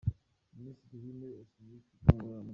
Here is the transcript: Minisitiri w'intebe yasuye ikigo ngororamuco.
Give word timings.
Minisitiri 0.55 0.95
w'intebe 1.03 1.29
yasuye 1.39 1.73
ikigo 1.79 2.09
ngororamuco. 2.15 2.49